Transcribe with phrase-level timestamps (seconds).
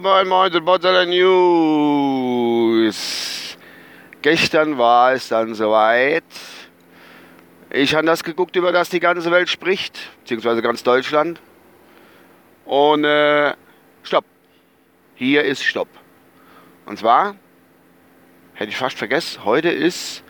[0.00, 2.96] Moin Moin zu Potsdamer News.
[4.22, 6.24] Gestern war es dann soweit.
[7.68, 11.42] Ich habe das geguckt, über das die ganze Welt spricht, beziehungsweise ganz Deutschland.
[12.64, 13.52] Und äh,
[14.02, 14.24] stopp.
[15.14, 15.88] Hier ist Stopp.
[16.86, 17.36] Und zwar,
[18.54, 20.24] hätte ich fast vergessen, heute ist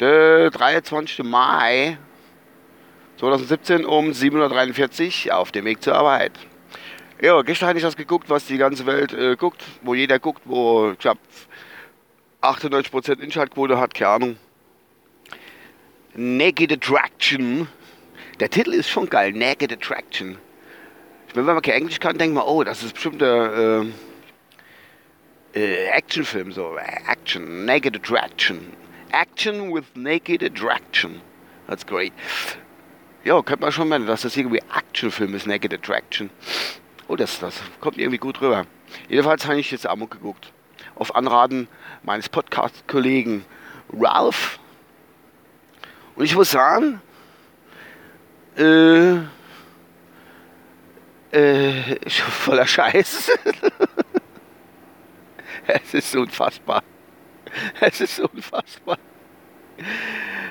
[0.00, 1.24] der 23.
[1.24, 1.96] Mai
[3.16, 6.32] 2017 um 7.43 Uhr auf dem Weg zur Arbeit.
[7.20, 10.42] Ja, gestern hatte ich das geguckt, was die ganze Welt äh, guckt, wo jeder guckt,
[10.44, 11.18] wo ich glaube
[12.42, 14.36] 98% Inschaltquote hat, keine Ahnung.
[16.14, 17.66] Naked Attraction.
[18.38, 20.38] Der Titel ist schon geil, Naked Attraction.
[21.34, 23.82] Wenn man kein Englisch kann, denkt man, oh, das ist bestimmt der
[25.54, 28.72] äh, äh, Actionfilm, so Action, Naked Attraction.
[29.10, 31.20] Action with Naked Attraction.
[31.66, 32.12] That's great.
[33.24, 36.30] Ja, könnte man schon meinen, dass das irgendwie Actionfilm ist, Naked Attraction.
[37.08, 38.66] Oh, das, das kommt irgendwie gut rüber.
[39.08, 40.52] Jedenfalls habe ich jetzt Amok geguckt.
[40.94, 41.66] Auf Anraten
[42.02, 43.46] meines Podcast-Kollegen
[43.94, 44.60] Ralph.
[46.16, 47.00] Und ich muss sagen,
[48.58, 49.14] äh,
[51.32, 53.30] äh, voller Scheiß.
[55.66, 56.82] es ist unfassbar.
[57.80, 58.98] Es ist unfassbar.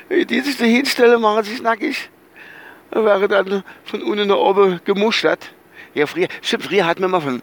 [0.09, 2.09] Die sich da hinstellen, machen sich nackig.
[2.90, 5.53] Wäre dann von unten nach oben gemuschert.
[5.98, 7.42] Ja, früher, stimmt, früher hat man mal von,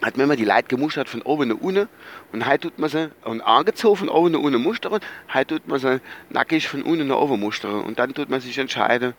[0.00, 1.86] hat man immer die Leute gemuschert von oben nach unten
[2.32, 5.00] und heute tut man sie, und angezogen von oben nach unten mustern,
[5.34, 8.56] heute tut man sie nackig von unten nach oben mustern und dann tut man sich
[8.56, 9.12] entscheiden,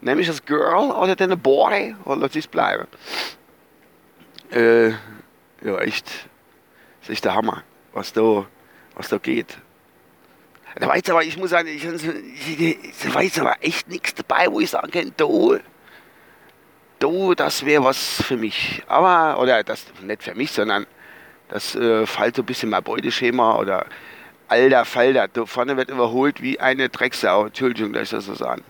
[0.00, 2.88] nehme ich das Girl oder den Boy oder lass es bleiben.
[4.50, 6.06] Äh, ja, echt,
[7.02, 8.46] das ist der Hammer, was da,
[8.96, 9.58] was da geht.
[10.74, 14.58] Da jetzt aber, ich muss sagen, ich, ich, da jetzt aber echt nichts dabei, wo
[14.58, 15.24] ich sagen kann, da,
[16.98, 18.82] du, das wäre was für mich.
[18.86, 20.86] Aber, oder das nicht für mich, sondern
[21.48, 23.86] das äh, fällt so ein bisschen mein Beuteschema oder
[24.48, 25.28] alter Falter.
[25.28, 27.46] Da vorne wird überholt wie eine Drecksau.
[27.46, 28.64] Entschuldigung, dass ich das so sagen.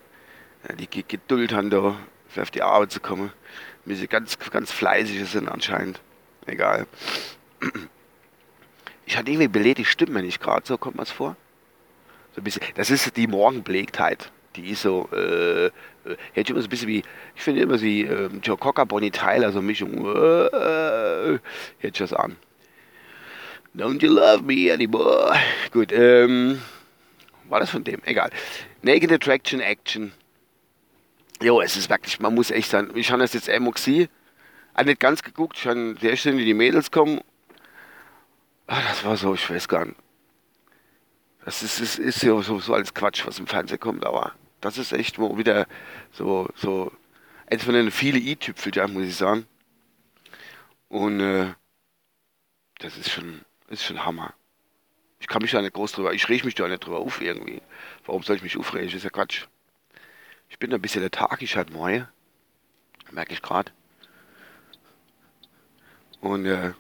[0.69, 1.97] Ja, die Geduld haben, da
[2.29, 3.33] für auf die Arbeit zu kommen.
[3.85, 6.01] Wie sie ganz, ganz fleißig sind anscheinend.
[6.47, 6.87] Egal.
[9.05, 11.37] Ich hatte irgendwie belädte Stimme nicht gerade, so kommt man es vor.
[12.35, 12.63] So ein bisschen.
[12.75, 15.71] Das ist die Morgenbelegtheit die ist so, äh,
[16.33, 17.03] hätte immer so ein bisschen wie,
[17.35, 21.39] ich finde immer wie äh, Joe Cocker, Bonnie Tyler, so Mischung, äh, äh,
[21.81, 22.37] ich das an.
[23.75, 25.37] Don't you love me anymore?
[25.71, 26.63] Gut, ähm,
[27.49, 28.01] war das von dem?
[28.05, 28.31] Egal.
[28.83, 30.13] Naked Attraction Action.
[31.43, 34.09] Jo, es ist wirklich, man muss echt sagen, ich habe das jetzt Emoxie,
[34.73, 37.21] auch nicht ganz geguckt, ich habe sehr schön, wie die Mädels kommen.
[38.67, 39.99] Ah, das war so, ich weiß gar nicht.
[41.45, 44.33] Das ist, ist, ist ja so, so als Quatsch, was im Fernsehen kommt, aber
[44.67, 45.67] das ist echt wo wieder
[46.13, 46.93] so, so
[47.47, 49.47] eins von den vielen i-Tüpfelchen, muss ich sagen.
[50.89, 51.55] Und äh,
[52.79, 54.35] das ist schon, ist schon Hammer.
[55.21, 57.63] Ich kann mich da nicht groß drüber, ich reg mich da nicht drüber auf irgendwie.
[58.05, 58.87] Warum soll ich mich aufregen?
[58.87, 59.47] Das ist ja Quatsch.
[60.49, 62.05] Ich bin ein bisschen lethargisch halt neu.
[63.11, 63.73] Merke ich gerade.
[66.21, 66.73] Und äh,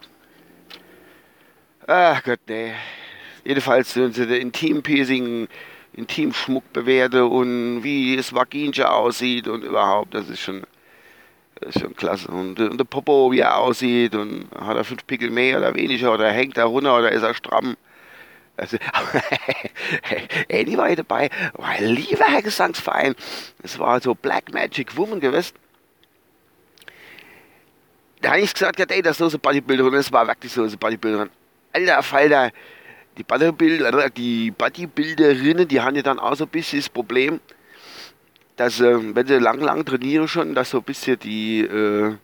[1.87, 2.75] ach Gott, nee.
[3.45, 5.49] Jedenfalls sind sie der Intim-Piercing
[5.97, 10.63] Intimschmuck bewerte und wie es Vaginja aussieht und überhaupt, das ist schon,
[11.61, 12.29] das ist schon klasse.
[12.29, 16.13] Und, und der Popo, wie er aussieht und hat er fünf Pickel mehr oder weniger
[16.13, 17.77] oder hängt er runter oder ist er stramm.
[18.59, 18.79] Also,
[20.51, 23.15] hier dabei, war ein lieber Herr Gesangsverein.
[23.63, 25.55] Es war so Black Magic Woman gewesen.
[28.23, 29.93] Da habe ich gesagt, ey, das ist so eine Bodybuilderin.
[29.93, 31.31] Das war wirklich so eine Bodybuilderin.
[31.73, 32.51] Alter Falter,
[33.17, 37.41] die Bodybuilder, die Bodybuilderinnen, die haben ja dann auch so ein bisschen das Problem,
[38.57, 42.15] dass, äh, wenn sie lang, lang trainieren schon, dass so ein bisschen die, äh,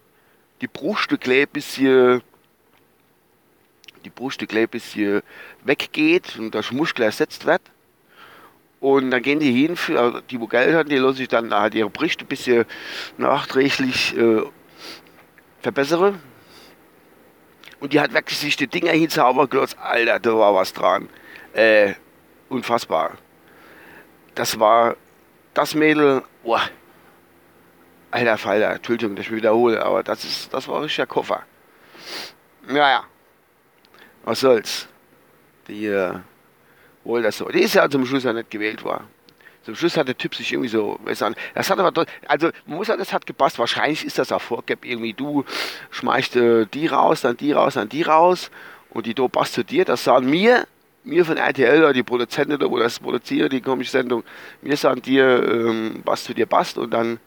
[0.61, 2.23] die Brust ein bisschen,
[4.05, 5.23] die Brust ein bisschen
[5.65, 7.63] weggeht und das Muskel ersetzt wird.
[8.81, 11.75] Und dann gehen die hin, also die wo Geld haben, die lassen sich dann halt
[11.75, 12.65] ihre Brüste ein bisschen
[13.17, 14.43] nachträglich äh,
[15.61, 16.21] verbessern.
[17.83, 19.77] Und die hat wirklich sich die Dinger hinzaubern gelassen.
[19.81, 21.09] Alter, da war was dran.
[21.53, 21.95] Äh,
[22.49, 23.19] unfassbar.
[24.37, 24.95] Das war
[25.53, 26.23] das Mädel.
[26.45, 26.63] Boah.
[28.13, 31.43] Alter Falter, Entschuldigung, dass ich mich wiederhole, aber das ist, das war ein richtiger Koffer.
[32.69, 33.03] Naja.
[34.23, 34.87] Was soll's.
[35.67, 36.15] Die, äh,
[37.03, 37.49] wohl das so.
[37.49, 39.09] Die ist ja zum Schluss ja nicht gewählt worden.
[39.65, 42.99] Zum Schluss hat der Typ sich irgendwie so, das hat aber, also man muss sagen,
[42.99, 43.59] das hat gepasst.
[43.59, 45.45] Wahrscheinlich ist das auch vorgab, irgendwie du
[45.91, 48.51] schmeißt äh, die raus, dann die raus, dann die raus
[48.91, 49.85] und die do passt zu dir.
[49.85, 50.67] Das sagen mir,
[51.05, 54.25] mir von RTL oder die Produzenten da, wo das produziert, die komische Sendung,
[54.63, 57.21] mir sagen dir, ähm, was zu dir passt und dann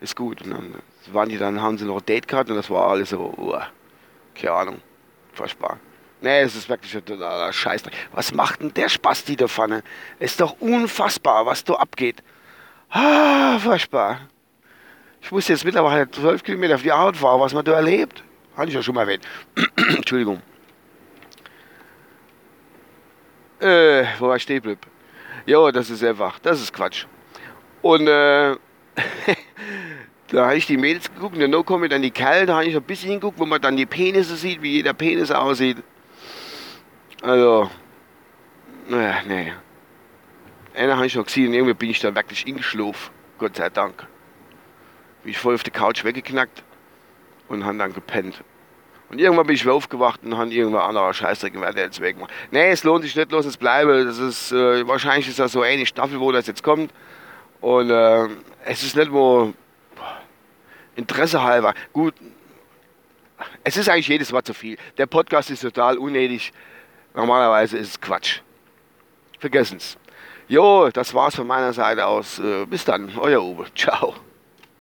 [0.00, 0.42] ist gut.
[0.42, 0.74] Und dann
[1.12, 3.60] waren die dann, haben sie noch ein Date gehabt und das war alles so, uh,
[4.34, 4.76] keine Ahnung,
[5.32, 5.78] furchtbar.
[6.22, 7.82] Nee, es ist wirklich ein totaler Scheiß.
[8.12, 9.82] Was macht denn der Spaß, die da Pfanne?
[10.18, 12.22] Ist doch unfassbar, was da abgeht.
[12.90, 14.20] Ah, furchtbar.
[15.22, 18.22] Ich muss jetzt mittlerweile 12 Kilometer auf die Arbeit fahren, was man da erlebt.
[18.56, 19.26] Hatte ich ja schon mal erwähnt.
[19.76, 20.42] Entschuldigung.
[23.60, 24.80] Äh, wo war ich stehen geblieben?
[25.46, 27.06] Ja, das ist einfach, das ist Quatsch.
[27.82, 28.56] Und äh,
[30.28, 32.66] da habe ich die Mädels geguckt und dann komme ich dann die Kerle, da habe
[32.66, 35.78] ich ein bisschen hingeguckt, wo man dann die Penisse sieht, wie jeder Penis aussieht.
[37.22, 37.70] Also,
[38.88, 39.52] naja, nee.
[40.74, 43.12] Einer habe ich noch gesehen und irgendwie bin ich da wirklich ingeschlafen.
[43.38, 44.06] Gott sei Dank.
[45.22, 46.62] Bin ich voll auf der Couch weggeknackt
[47.48, 48.42] und habe dann gepennt.
[49.10, 52.32] Und irgendwann bin ich wieder aufgewacht und habe irgendwann anderer Scheißdreck im RTL jetzt weggemacht.
[52.52, 54.04] Nee, es lohnt sich nicht, los, es bleibe.
[54.04, 56.92] Das ist, äh, wahrscheinlich ist das so eine Staffel, wo das jetzt kommt.
[57.60, 58.28] Und äh,
[58.64, 59.52] es ist nicht wo
[60.94, 61.74] Interesse halber.
[61.92, 62.14] Gut,
[63.64, 64.78] es ist eigentlich jedes Mal zu viel.
[64.96, 66.52] Der Podcast ist total unnötig.
[67.14, 68.40] Normalerweise ist es Quatsch.
[69.38, 69.96] Vergessen's.
[70.48, 72.38] Jo, das war's von meiner Seite aus.
[72.38, 73.66] Äh, bis dann, euer Uwe.
[73.74, 74.14] Ciao.